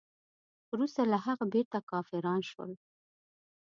[0.71, 2.71] وروسته له هغه بیرته کافران شول.